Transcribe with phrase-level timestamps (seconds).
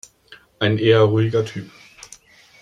[0.57, 1.69] Ein eher ruhiger Typ.